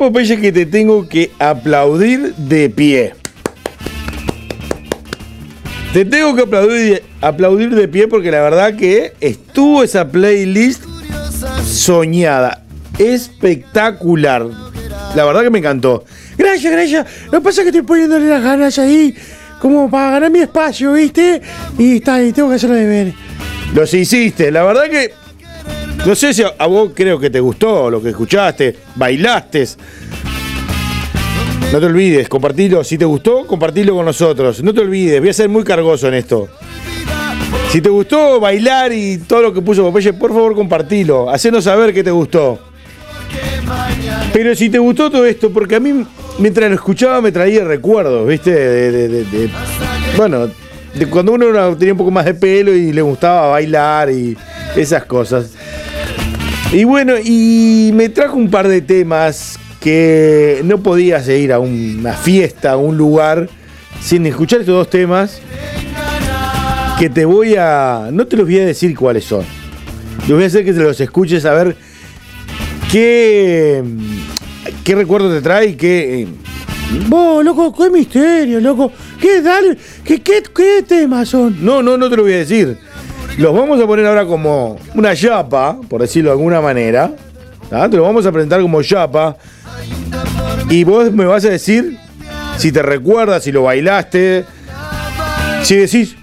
Popeye, 0.00 0.40
que 0.40 0.50
te 0.50 0.64
tengo 0.64 1.06
que 1.06 1.30
aplaudir 1.38 2.34
de 2.36 2.70
pie. 2.70 3.12
Te 5.92 6.06
tengo 6.06 6.34
que 6.34 6.40
aplaudir, 6.40 7.02
aplaudir 7.20 7.74
de 7.74 7.86
pie 7.86 8.08
porque 8.08 8.30
la 8.30 8.40
verdad 8.40 8.74
que 8.76 9.12
estuvo 9.20 9.82
esa 9.82 10.10
playlist 10.10 10.84
soñada. 11.66 12.64
Espectacular. 12.98 14.46
La 15.14 15.26
verdad 15.26 15.42
que 15.42 15.50
me 15.50 15.58
encantó. 15.58 16.06
Gracias, 16.38 16.72
gracias. 16.72 17.06
Lo 17.26 17.32
que 17.32 17.40
pasa 17.42 17.60
es 17.60 17.64
que 17.64 17.68
estoy 17.68 17.82
poniéndole 17.82 18.26
las 18.26 18.42
ganas 18.42 18.78
ahí, 18.78 19.14
como 19.60 19.90
para 19.90 20.12
ganar 20.12 20.30
mi 20.30 20.38
espacio, 20.38 20.94
¿viste? 20.94 21.42
Y 21.76 21.96
está 21.96 22.14
ahí, 22.14 22.32
tengo 22.32 22.48
que 22.48 22.54
hacerlo 22.54 22.76
de 22.76 22.86
ver. 22.86 23.12
Los 23.74 23.92
hiciste. 23.92 24.50
La 24.50 24.62
verdad 24.62 24.84
que. 24.88 25.19
No 26.06 26.14
sé 26.14 26.32
si 26.32 26.42
a, 26.42 26.66
vos 26.66 26.90
creo 26.94 27.18
que 27.20 27.30
te 27.30 27.40
gustó 27.40 27.90
lo 27.90 28.02
que 28.02 28.08
escuchaste, 28.10 28.74
bailaste. 28.96 29.68
No 31.72 31.78
te 31.78 31.86
olvides, 31.86 32.28
compartilo. 32.28 32.82
Si 32.82 32.98
te 32.98 33.04
gustó, 33.04 33.46
compartilo 33.46 33.94
con 33.94 34.04
nosotros. 34.06 34.62
No 34.62 34.72
te 34.74 34.80
olvides, 34.80 35.20
voy 35.20 35.28
a 35.28 35.32
ser 35.32 35.48
muy 35.48 35.62
cargoso 35.62 36.08
en 36.08 36.14
esto. 36.14 36.48
Si 37.70 37.80
te 37.80 37.88
gustó 37.88 38.40
bailar 38.40 38.92
y 38.92 39.18
todo 39.18 39.42
lo 39.42 39.52
que 39.52 39.60
puso 39.62 39.82
Popeye, 39.84 40.12
por 40.14 40.30
favor 40.32 40.54
compartilo. 40.56 41.30
Hacenos 41.30 41.64
saber 41.64 41.92
que 41.94 42.02
te 42.02 42.10
gustó. 42.10 42.58
Pero 44.32 44.54
si 44.56 44.68
te 44.70 44.78
gustó 44.78 45.10
todo 45.10 45.24
esto, 45.26 45.50
porque 45.52 45.76
a 45.76 45.80
mí 45.80 46.04
mientras 46.38 46.68
lo 46.68 46.74
escuchaba 46.74 47.20
me 47.20 47.30
traía 47.30 47.62
recuerdos, 47.64 48.26
¿viste? 48.26 48.50
De, 48.52 48.90
de- 48.90 49.08
de- 49.08 49.24
de- 49.24 49.50
bueno, 50.16 50.48
de 50.94 51.06
cuando 51.06 51.32
uno 51.32 51.76
tenía 51.76 51.92
un 51.94 51.98
poco 51.98 52.10
más 52.10 52.24
de 52.24 52.34
pelo 52.34 52.74
y 52.74 52.92
le 52.92 53.02
gustaba 53.02 53.48
bailar 53.50 54.10
y 54.10 54.36
esas 54.74 55.04
cosas. 55.04 55.50
Y 56.72 56.84
bueno, 56.84 57.14
y 57.18 57.90
me 57.94 58.08
trajo 58.10 58.36
un 58.36 58.48
par 58.48 58.68
de 58.68 58.80
temas 58.80 59.58
que 59.80 60.60
no 60.64 60.80
podías 60.80 61.28
ir 61.28 61.52
a 61.52 61.58
una 61.58 62.12
fiesta, 62.12 62.72
a 62.72 62.76
un 62.76 62.96
lugar, 62.96 63.48
sin 64.00 64.24
escuchar 64.24 64.60
estos 64.60 64.76
dos 64.76 64.88
temas. 64.88 65.40
Que 66.96 67.10
te 67.10 67.24
voy 67.24 67.56
a. 67.56 68.10
No 68.12 68.24
te 68.26 68.36
los 68.36 68.46
voy 68.46 68.60
a 68.60 68.66
decir 68.66 68.96
cuáles 68.96 69.24
son. 69.24 69.44
Los 70.20 70.30
voy 70.30 70.44
a 70.44 70.46
hacer 70.46 70.64
que 70.64 70.72
te 70.72 70.80
los 70.80 71.00
escuches 71.00 71.44
a 71.44 71.54
ver 71.54 71.76
qué. 72.92 73.82
qué 74.84 74.94
recuerdo 74.94 75.32
te 75.34 75.40
trae 75.40 75.70
y 75.70 75.74
qué. 75.74 76.28
Vos, 77.08 77.44
loco, 77.44 77.74
qué 77.74 77.90
misterio, 77.90 78.60
loco. 78.60 78.92
¿Qué, 79.20 79.42
dale? 79.42 79.76
¿Qué, 80.04 80.22
qué, 80.22 80.42
qué 80.54 80.84
temas 80.86 81.30
son? 81.30 81.64
No, 81.64 81.82
no, 81.82 81.96
no 81.96 82.08
te 82.08 82.16
lo 82.16 82.22
voy 82.22 82.34
a 82.34 82.38
decir. 82.38 82.78
Los 83.40 83.54
vamos 83.54 83.80
a 83.80 83.86
poner 83.86 84.04
ahora 84.04 84.26
como 84.26 84.78
una 84.94 85.16
chapa, 85.16 85.74
por 85.88 86.02
decirlo 86.02 86.28
de 86.28 86.32
alguna 86.32 86.60
manera. 86.60 87.10
¿ah? 87.72 87.88
Te 87.90 87.96
lo 87.96 88.02
vamos 88.02 88.26
a 88.26 88.30
presentar 88.30 88.60
como 88.60 88.82
chapa. 88.82 89.34
Y 90.68 90.84
vos 90.84 91.10
me 91.10 91.24
vas 91.24 91.46
a 91.46 91.48
decir 91.48 91.96
si 92.58 92.70
te 92.70 92.82
recuerdas, 92.82 93.42
si 93.42 93.50
lo 93.50 93.62
bailaste. 93.62 94.44
Si 95.62 95.74
decís, 95.74 96.16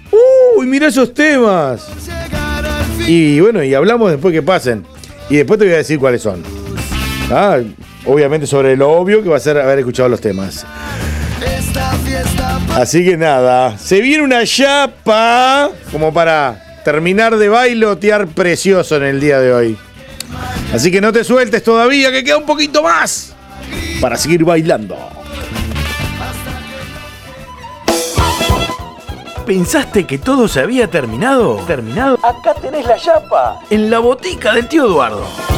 uy, 0.56 0.68
mira 0.68 0.86
esos 0.86 1.12
temas. 1.12 1.88
Y 3.08 3.40
bueno, 3.40 3.64
y 3.64 3.74
hablamos 3.74 4.12
después 4.12 4.32
que 4.32 4.42
pasen. 4.42 4.86
Y 5.28 5.38
después 5.38 5.58
te 5.58 5.64
voy 5.64 5.74
a 5.74 5.78
decir 5.78 5.98
cuáles 5.98 6.22
son. 6.22 6.44
¿Ah? 7.32 7.58
Obviamente 8.06 8.46
sobre 8.46 8.76
lo 8.76 8.92
obvio 8.92 9.24
que 9.24 9.28
va 9.28 9.38
a 9.38 9.40
ser 9.40 9.58
haber 9.58 9.80
escuchado 9.80 10.08
los 10.08 10.20
temas. 10.20 10.64
Así 12.76 13.04
que 13.04 13.16
nada, 13.16 13.76
se 13.76 14.00
viene 14.00 14.22
una 14.22 14.44
chapa 14.46 15.68
como 15.90 16.14
para 16.14 16.67
terminar 16.92 17.36
de 17.36 17.50
bailotear 17.50 18.28
precioso 18.28 18.96
en 18.96 19.02
el 19.02 19.20
día 19.20 19.38
de 19.40 19.52
hoy. 19.52 19.78
Así 20.72 20.90
que 20.90 21.02
no 21.02 21.12
te 21.12 21.22
sueltes 21.22 21.62
todavía, 21.62 22.10
que 22.10 22.24
queda 22.24 22.38
un 22.38 22.46
poquito 22.46 22.82
más 22.82 23.34
para 24.00 24.16
seguir 24.16 24.42
bailando. 24.42 24.96
¿Pensaste 29.44 30.06
que 30.06 30.16
todo 30.16 30.48
se 30.48 30.60
había 30.60 30.88
terminado? 30.88 31.56
¿Terminado? 31.66 32.18
Acá 32.22 32.54
tenés 32.54 32.86
la 32.86 32.96
chapa. 32.96 33.60
En 33.68 33.90
la 33.90 33.98
botica 33.98 34.54
del 34.54 34.66
tío 34.66 34.86
Eduardo. 34.86 35.57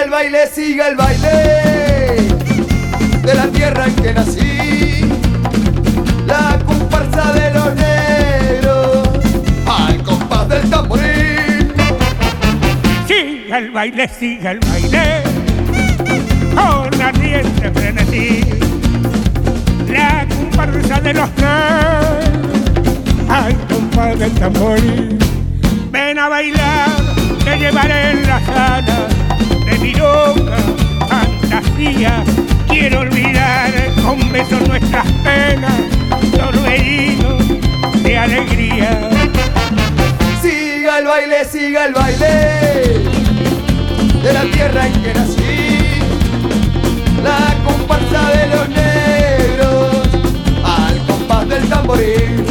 Siga 0.00 0.06
el 0.06 0.10
baile, 0.10 0.46
siga 0.46 0.88
el 0.88 0.96
baile 0.96 1.28
de 3.22 3.34
la 3.34 3.46
tierra 3.48 3.84
en 3.84 3.94
que 3.96 4.14
nací. 4.14 5.04
La 6.26 6.58
comparsa 6.64 7.32
de 7.34 7.50
los 7.52 7.74
negros 7.74 9.08
al 9.66 10.02
compás 10.02 10.48
del 10.48 10.70
tamboril. 10.70 11.74
Siga 13.06 13.58
el 13.58 13.70
baile, 13.72 14.08
siga 14.08 14.52
el 14.52 14.60
baile, 14.60 15.22
con 16.54 17.02
ardiente 17.02 17.70
frenesí. 17.70 18.44
La 19.86 20.26
comparsa 20.34 21.00
de 21.02 21.12
los 21.12 21.28
negros, 21.36 22.70
al 23.28 23.54
compás 23.66 24.18
del 24.18 24.32
tamboril. 24.32 25.18
Ven 25.90 26.18
a 26.18 26.28
bailar, 26.30 26.88
te 27.44 27.58
llevaré 27.58 28.12
en 28.12 28.26
la 28.26 28.40
sala 28.46 29.10
fantasía. 31.08 32.24
Quiero 32.68 33.00
olvidar 33.00 33.72
con 34.02 34.32
besos 34.32 34.66
nuestras 34.68 35.06
penas, 35.24 35.72
torbellinos 36.36 37.42
de 38.02 38.18
alegría. 38.18 39.10
Siga 40.40 40.98
el 40.98 41.04
baile, 41.06 41.44
siga 41.44 41.86
el 41.86 41.94
baile 41.94 43.00
de 44.22 44.32
la 44.32 44.42
tierra 44.52 44.86
en 44.86 45.02
que 45.02 45.14
nací. 45.14 46.00
La 47.22 47.54
comparsa 47.64 48.30
de 48.30 48.46
los 48.46 48.68
negros 48.68 50.08
al 50.64 50.98
compás 51.06 51.48
del 51.48 51.68
tamboril. 51.68 52.49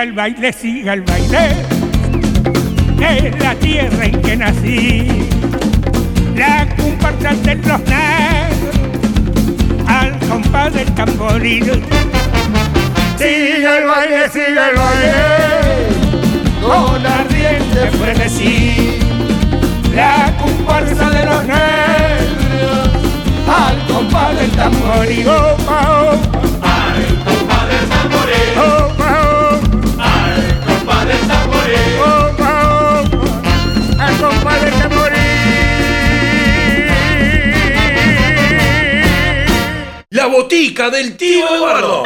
Siga 0.00 0.08
el 0.08 0.12
baile, 0.14 0.52
siga 0.54 0.92
el 0.94 1.02
baile 1.02 1.56
de 2.96 3.38
la 3.38 3.54
tierra 3.56 4.06
en 4.06 4.22
que 4.22 4.34
nací. 4.34 5.08
La 6.34 6.66
comparsa 6.74 7.34
de 7.34 7.54
los 7.56 7.80
negros 7.80 7.80
al 9.86 10.18
compás 10.20 10.72
del 10.72 10.90
tamboril. 10.94 11.82
Siga 13.18 13.78
el 13.78 13.86
baile, 13.86 14.28
siga 14.30 14.70
el 14.70 14.76
baile 14.76 15.12
con 16.62 17.04
ardiente 17.04 17.90
frenesí. 17.98 18.98
la 19.94 20.34
comparsa 20.40 21.10
de 21.10 21.26
los 21.26 21.44
negros 21.44 22.88
al 23.46 23.86
compás 23.86 24.40
del 24.40 24.50
tamboril. 24.52 25.26
Botica 40.60 40.90
del 40.90 41.16
tío 41.16 41.48
Eduardo. 41.56 42.02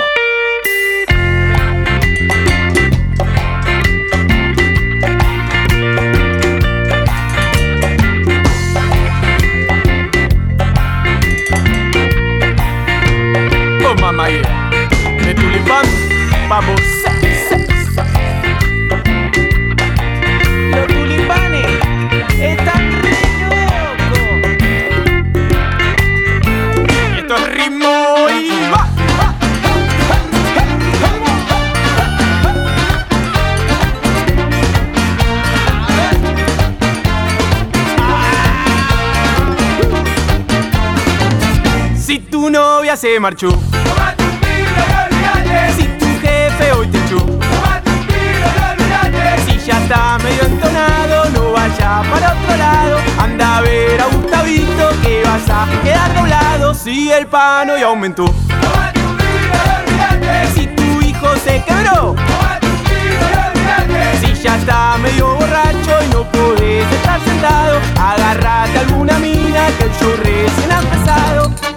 Oh 13.85 14.01
mamá, 14.01 14.29
de 14.29 15.35
tulipán, 15.35 15.85
vamos. 16.49 17.04
Tu 42.45 42.51
novia 42.51 42.95
se 42.95 43.19
marchó, 43.19 43.49
si 45.75 45.85
tu 45.99 46.05
jefe 46.21 46.73
hoy 46.73 46.87
te 46.89 46.99
echó, 46.99 47.27
si 49.47 49.59
ya 49.67 49.79
está 49.81 50.19
medio 50.19 50.43
entonado, 50.43 51.31
no 51.31 51.53
vaya 51.53 52.03
para 52.11 52.33
otro 52.35 52.57
lado. 52.59 52.99
Anda 53.19 53.57
a 53.57 53.61
ver 53.63 53.99
a 53.99 54.07
Gustavito 54.09 54.91
que 55.03 55.23
vas 55.25 55.49
a 55.49 55.67
quedar 55.83 56.15
doblado. 56.15 56.75
Si 56.75 57.11
el 57.11 57.27
pan 57.29 57.71
hoy 57.71 57.81
aumentó. 57.81 58.27
Si 60.55 60.67
tu 60.67 61.01
hijo 61.01 61.29
se 61.43 61.63
quebró, 61.63 62.15
si 64.21 64.35
ya 64.43 64.57
está 64.59 64.99
medio 64.99 65.35
borracho 65.35 66.05
y 66.05 66.09
no 66.13 66.25
podés 66.31 66.93
estar 66.93 67.21
sentado, 67.23 67.81
agárrate 67.99 68.81
alguna 68.81 69.19
mina 69.19 69.67
que 69.79 69.85
el 69.85 69.93
show 69.93 70.15
recién 70.23 70.73
ha 70.73 70.81
empezado. 70.81 71.74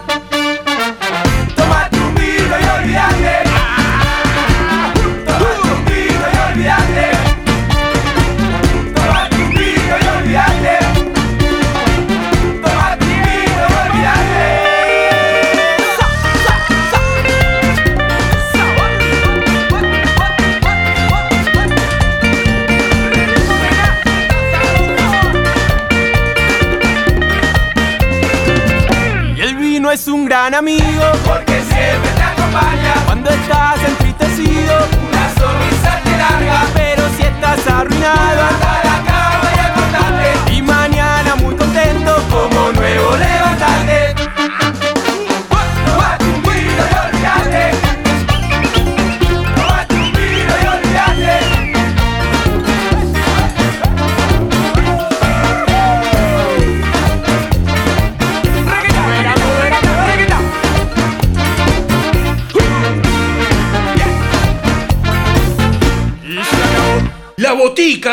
Amigo, 30.57 31.03
porque 31.23 31.61
siempre 31.61 32.09
te 32.15 32.23
acompaña. 32.23 32.93
cuando 33.05 33.29
estás 33.29 33.79
entristecido, 33.83 34.73
Una 35.09 35.29
sonrisa 35.39 36.01
te 36.03 36.17
larga, 36.17 36.61
pero 36.73 37.03
si 37.15 37.23
estás 37.23 37.67
arruinado, 37.67 38.36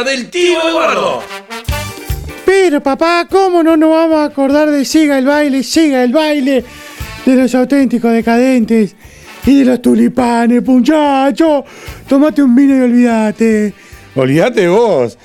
Del 0.03 0.29
tío 0.29 0.59
Eduardo. 0.69 1.23
Pero 2.45 2.83
papá, 2.83 3.29
¿cómo 3.31 3.63
no 3.63 3.77
nos 3.77 3.91
vamos 3.91 4.19
a 4.19 4.25
acordar 4.25 4.69
de 4.69 4.85
Siga 4.85 5.19
el 5.19 5.25
baile, 5.25 5.63
siga 5.63 6.03
el 6.03 6.13
baile 6.13 6.65
de 7.25 7.37
los 7.37 7.55
auténticos 7.55 8.13
decadentes 8.13 8.97
y 9.47 9.61
de 9.61 9.65
los 9.65 9.81
tulipanes, 9.81 10.67
muchacho? 10.67 11.65
Tómate 12.09 12.43
un 12.43 12.57
vino 12.57 12.77
y 12.77 12.81
olvídate. 12.81 13.73
Olvídate 14.17 14.67
vos. 14.67 15.17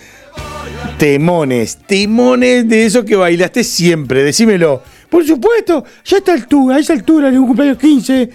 Temones, 1.00 1.80
temones 1.88 2.70
de 2.70 2.86
eso 2.86 3.04
que 3.04 3.16
bailaste 3.16 3.64
siempre, 3.64 4.24
decímelo. 4.24 4.84
Por 5.10 5.26
supuesto, 5.26 5.84
ya 6.06 6.18
a 6.18 6.20
esta 6.20 6.34
altura, 6.34 6.76
a 6.76 6.80
esa 6.80 6.94
altura 6.94 7.32
de 7.32 7.40
un 7.40 7.48
cumpleaños 7.48 7.80
15, 7.80 8.30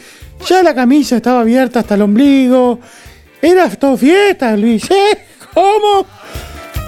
ya 0.49 0.65
la 0.65 0.75
camisa 0.75 1.17
estaba 1.17 1.43
abierta 1.43 1.79
hasta 1.79 1.95
el 1.95 2.03
ombligo. 2.03 2.81
Era 3.41 3.71
todo 3.71 3.97
fiesta, 3.97 4.57
Luis, 4.57 4.91
¿eh? 4.91 5.19
¿Cómo? 5.55 6.05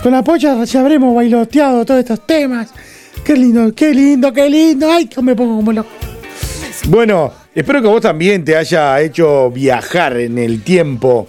Con 0.06 0.12
la 0.12 0.22
pocha 0.22 0.62
ya 0.62 0.80
habremos 0.82 1.16
bailoteado 1.16 1.84
todos 1.84 1.98
estos 1.98 2.24
temas. 2.24 2.68
Qué 3.24 3.34
lindo, 3.34 3.74
qué 3.74 3.92
lindo, 3.92 4.32
qué 4.32 4.48
lindo. 4.48 4.88
Ay, 4.88 5.06
que 5.06 5.20
me 5.20 5.34
pongo 5.34 5.56
como 5.56 5.72
loco. 5.72 5.88
Bueno, 6.86 7.32
espero 7.52 7.82
que 7.82 7.88
vos 7.88 8.02
también 8.02 8.44
te 8.44 8.56
haya 8.56 9.00
hecho 9.00 9.50
viajar 9.50 10.16
en 10.18 10.38
el 10.38 10.62
tiempo. 10.62 11.26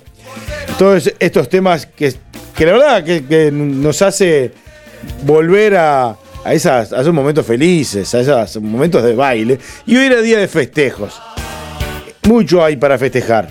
Todos 0.77 1.11
estos 1.17 1.49
temas 1.49 1.87
que, 1.87 2.13
que 2.55 2.65
la 2.67 2.71
verdad 2.73 3.03
que, 3.03 3.49
nos 3.51 3.99
hace 4.03 4.51
volver 5.23 5.75
a, 5.75 6.15
a 6.45 6.53
esos 6.53 7.11
momentos 7.11 7.47
felices, 7.47 8.13
a 8.13 8.19
esos 8.43 8.61
momentos 8.61 9.01
de 9.01 9.15
baile. 9.15 9.57
Y 9.87 9.97
hoy 9.97 10.05
era 10.05 10.21
día 10.21 10.37
de 10.37 10.47
festejos. 10.47 11.19
Mucho 12.27 12.63
hay 12.63 12.75
para 12.75 12.99
festejar. 12.99 13.49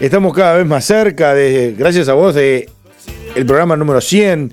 Estamos 0.00 0.32
cada 0.32 0.56
vez 0.56 0.64
más 0.64 0.86
cerca 0.86 1.34
de, 1.34 1.74
gracias 1.76 2.08
a 2.08 2.14
vos, 2.14 2.34
de 2.34 2.70
el 3.34 3.46
programa 3.46 3.76
número 3.76 4.00
100. 4.00 4.52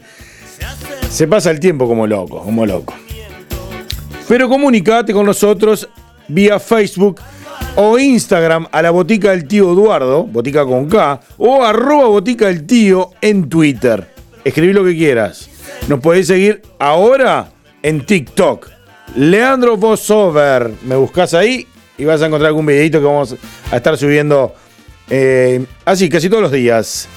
Se 1.10 1.28
pasa 1.28 1.52
el 1.52 1.60
tiempo 1.60 1.88
como 1.88 2.08
loco, 2.08 2.42
como 2.42 2.66
loco. 2.66 2.94
Pero 4.28 4.48
comunicate 4.48 5.14
con 5.14 5.26
nosotros 5.26 5.90
vía 6.28 6.60
Facebook 6.60 7.20
o 7.76 8.00
Instagram 8.00 8.68
a 8.72 8.82
la 8.82 8.92
botica 8.92 9.32
del 9.32 9.48
tío 9.48 9.72
Eduardo, 9.74 10.24
botica 10.24 10.66
con 10.66 10.88
K, 10.88 11.20
o 11.38 11.64
arroba 11.64 12.08
botica 12.08 12.48
del 12.48 12.66
tío 12.66 13.12
en 13.22 13.50
Twitter. 13.50 14.08
Escribí 14.44 14.74
lo 14.74 14.84
que 14.84 14.96
quieras. 14.96 15.50
Nos 15.88 16.00
podéis 16.00 16.28
seguir 16.28 16.62
ahora 16.80 17.50
en 17.84 18.06
TikTok. 18.06 18.70
Leandro 19.16 19.78
Vosover. 19.78 20.72
Me 20.84 20.96
buscas 20.96 21.34
ahí 21.34 21.68
y 21.98 22.06
vas 22.06 22.22
a 22.22 22.28
encontrar 22.28 22.48
algún 22.48 22.66
videito 22.66 23.00
que 23.00 23.06
vamos 23.06 23.36
a 23.72 23.76
estar 23.76 23.98
subiendo 23.98 24.54
eh, 25.10 25.66
así, 25.86 26.10
casi 26.10 26.30
todos 26.30 26.44
los 26.44 26.52
días. 26.52 27.08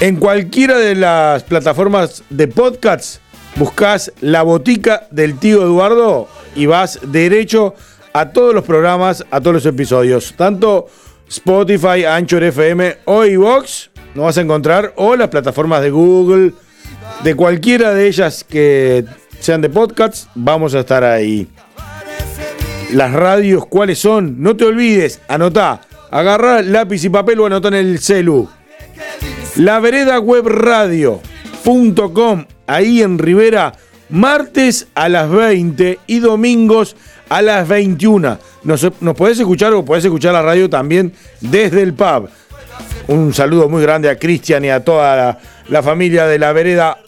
En 0.00 0.16
cualquiera 0.16 0.76
de 0.78 0.96
las 0.96 1.44
plataformas 1.44 2.24
de 2.28 2.48
podcasts, 2.48 3.20
buscas 3.56 4.12
la 4.20 4.42
botica 4.42 5.06
del 5.10 5.38
tío 5.38 5.62
Eduardo 5.62 6.28
y 6.56 6.66
vas 6.66 6.98
derecho 7.06 7.74
a 8.12 8.30
todos 8.30 8.54
los 8.54 8.64
programas, 8.64 9.24
a 9.30 9.40
todos 9.40 9.54
los 9.54 9.66
episodios. 9.66 10.34
Tanto 10.36 10.88
Spotify, 11.28 12.04
Anchor 12.04 12.42
FM 12.42 12.98
o 13.04 13.24
iVox, 13.24 13.90
nos 14.14 14.26
vas 14.26 14.38
a 14.38 14.40
encontrar, 14.42 14.92
o 14.96 15.16
las 15.16 15.28
plataformas 15.28 15.80
de 15.80 15.90
Google, 15.90 16.52
de 17.22 17.34
cualquiera 17.34 17.94
de 17.94 18.06
ellas 18.08 18.44
que 18.44 19.04
sean 19.40 19.60
de 19.60 19.70
podcasts, 19.70 20.28
vamos 20.34 20.74
a 20.74 20.80
estar 20.80 21.04
ahí. 21.04 21.48
Las 22.92 23.12
radios, 23.12 23.66
¿cuáles 23.66 24.00
son? 24.00 24.42
No 24.42 24.56
te 24.56 24.64
olvides, 24.64 25.20
anotá, 25.28 25.80
agarrá 26.10 26.62
lápiz 26.62 27.04
y 27.04 27.08
papel 27.08 27.40
o 27.40 27.46
anotá 27.46 27.68
en 27.68 27.74
el 27.74 27.98
celu. 28.00 28.48
La 29.56 29.80
ahí 32.66 33.02
en 33.02 33.18
Rivera, 33.18 33.74
martes 34.10 34.88
a 34.96 35.08
las 35.08 35.30
20 35.30 36.00
y 36.08 36.18
domingos 36.18 36.96
a 37.28 37.40
las 37.40 37.68
21. 37.68 38.36
Nos, 38.64 39.00
nos 39.00 39.14
podés 39.14 39.38
escuchar 39.38 39.72
o 39.74 39.84
podés 39.84 40.04
escuchar 40.04 40.32
la 40.32 40.42
radio 40.42 40.68
también 40.68 41.12
desde 41.40 41.82
el 41.82 41.94
pub. 41.94 42.28
Un 43.06 43.32
saludo 43.32 43.68
muy 43.68 43.82
grande 43.82 44.10
a 44.10 44.18
Cristian 44.18 44.64
y 44.64 44.70
a 44.70 44.82
toda 44.82 45.38
la, 45.68 45.82
familia 45.84 46.26
de 46.26 46.40
la 46.40 46.52
vereda 46.52 46.98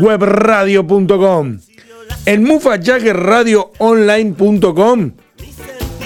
webradio.com. 0.00 1.58
En 2.24 2.44
mufajaggerradioonline.com, 2.44 5.12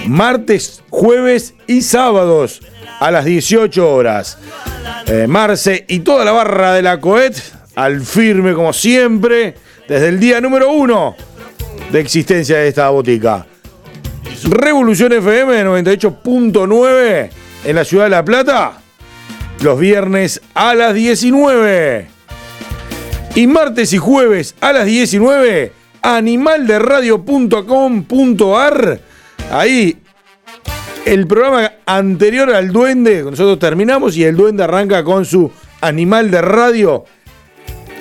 martes, 0.07 0.83
jueves 0.89 1.53
y 1.67 1.83
sábados 1.83 2.59
a 3.03 3.11
las 3.11 3.25
18 3.25 3.93
horas. 3.93 4.39
Eh, 5.07 5.27
Marce 5.27 5.83
y 5.89 5.99
toda 5.99 6.23
la 6.23 6.31
barra 6.31 6.73
de 6.73 6.81
la 6.81 7.01
Coet 7.01 7.35
al 7.75 7.99
firme 8.01 8.53
como 8.53 8.71
siempre 8.71 9.55
desde 9.89 10.07
el 10.07 10.21
día 10.21 10.39
número 10.39 10.71
uno 10.71 11.17
de 11.91 11.99
existencia 11.99 12.59
de 12.59 12.69
esta 12.69 12.87
botica. 12.89 13.45
Revolución 14.49 15.11
FM 15.11 15.65
98.9 15.65 17.29
en 17.65 17.75
la 17.75 17.83
ciudad 17.83 18.05
de 18.05 18.09
La 18.09 18.23
Plata 18.23 18.77
los 19.59 19.77
viernes 19.77 20.39
a 20.53 20.73
las 20.73 20.93
19. 20.93 22.07
Y 23.35 23.47
martes 23.47 23.91
y 23.91 23.97
jueves 23.97 24.55
a 24.61 24.71
las 24.71 24.85
19, 24.85 25.73
animalderadio.com.ar. 26.01 28.99
Ahí, 29.51 29.97
el 31.05 31.27
programa 31.27 31.73
anterior 31.85 32.53
al 32.53 32.71
Duende, 32.71 33.23
nosotros 33.23 33.59
terminamos 33.59 34.15
y 34.15 34.23
el 34.23 34.35
Duende 34.35 34.63
arranca 34.63 35.03
con 35.03 35.25
su 35.25 35.51
Animal 35.81 36.31
de 36.31 36.41
Radio 36.41 37.05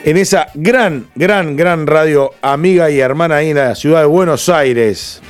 en 0.05 0.17
esa 0.17 0.49
gran, 0.55 1.07
gran, 1.15 1.57
gran 1.57 1.87
radio 1.87 2.33
amiga 2.43 2.91
y 2.91 3.01
hermana 3.01 3.37
ahí 3.37 3.51
en 3.51 3.57
la 3.57 3.75
ciudad 3.75 4.01
de 4.01 4.07
Buenos 4.07 4.49
Aires. 4.49 5.21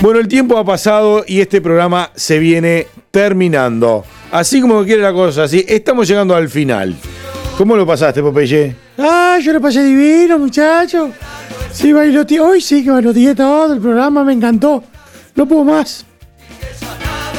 Bueno, 0.00 0.20
el 0.20 0.28
tiempo 0.28 0.58
ha 0.58 0.64
pasado 0.64 1.24
y 1.26 1.40
este 1.40 1.60
programa 1.60 2.10
se 2.14 2.38
viene 2.38 2.86
terminando. 3.10 4.04
Así 4.30 4.60
como 4.60 4.84
quiere 4.84 5.02
la 5.02 5.12
cosa, 5.12 5.44
así 5.44 5.64
estamos 5.66 6.06
llegando 6.06 6.34
al 6.34 6.48
final. 6.48 6.94
¿Cómo 7.56 7.76
lo 7.76 7.86
pasaste, 7.86 8.22
Popeye? 8.22 8.76
Ah, 8.98 9.38
yo 9.42 9.52
lo 9.52 9.60
pasé 9.60 9.82
divino, 9.82 10.38
muchacho. 10.38 11.10
Sí, 11.72 11.92
bailoteé. 11.92 12.40
Hoy 12.40 12.60
sí 12.60 12.84
que 12.84 12.90
bailoteé 12.90 13.34
todo. 13.34 13.72
El 13.74 13.80
programa 13.80 14.22
me 14.22 14.32
encantó. 14.32 14.84
No 15.38 15.46
puedo 15.46 15.62
más. 15.62 16.04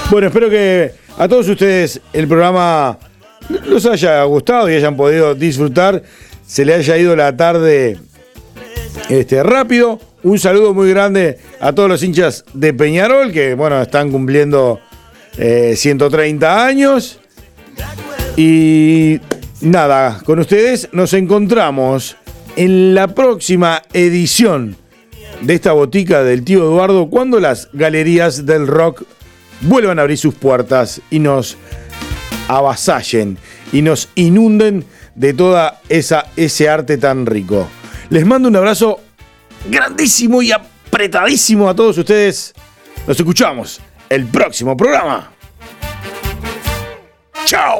Bueno, 0.10 0.28
espero 0.28 0.50
que 0.50 0.94
a 1.18 1.28
todos 1.28 1.50
ustedes 1.50 2.00
el 2.14 2.30
programa 2.30 2.98
los 3.66 3.86
haya 3.86 4.24
gustado 4.24 4.70
y 4.70 4.76
hayan 4.76 4.96
podido 4.96 5.36
disfrutar. 5.36 6.02
Se 6.48 6.64
le 6.64 6.76
haya 6.76 6.98
ido 6.98 7.14
la 7.18 7.36
tarde 7.36 8.00
este, 9.10 9.44
rápido. 9.44 10.00
Un 10.24 10.40
saludo 10.40 10.74
muy 10.74 10.90
grande 10.90 11.40
a 11.60 11.74
todos 11.74 11.90
los 11.90 12.02
hinchas 12.02 12.46
de 12.54 12.74
Peñarol 12.74 13.34
que, 13.34 13.54
bueno, 13.54 13.82
están 13.82 14.14
cumpliendo 14.14 14.80
eh, 15.38 15.74
130 15.76 16.66
años. 16.66 17.20
Y 18.38 19.20
nada, 19.60 20.22
con 20.24 20.40
ustedes 20.40 20.88
nos 20.94 21.12
encontramos 21.12 22.16
en 22.56 22.96
la 22.96 23.10
próxima 23.10 23.82
edición 23.92 24.78
de 25.42 25.54
esta 25.54 25.72
botica 25.72 26.24
del 26.24 26.44
tío 26.44 26.64
Eduardo 26.64 27.10
cuando 27.10 27.40
las 27.40 27.70
galerías 27.74 28.46
del 28.46 28.68
rock 28.68 29.04
vuelvan 29.62 30.00
a 30.00 30.04
abrir 30.04 30.18
sus 30.18 30.36
puertas 30.36 31.02
y 31.10 31.20
nos 31.20 31.58
avasallen 32.48 33.38
y 33.72 33.82
nos 33.82 34.10
inunden 34.16 34.86
de 35.16 35.34
toda 35.34 35.82
esa 35.90 36.26
ese 36.36 36.70
arte 36.70 36.98
tan 36.98 37.26
rico. 37.26 37.68
Les 38.10 38.26
mando 38.26 38.48
un 38.48 38.56
abrazo 38.56 39.00
grandísimo 39.70 40.42
y 40.42 40.52
apretadísimo 40.52 41.70
a 41.70 41.76
todos 41.76 41.98
ustedes. 41.98 42.54
Nos 43.08 43.18
escuchamos 43.18 43.80
el 44.10 44.26
próximo 44.26 44.76
programa. 44.76 45.32
Chao. 47.46 47.80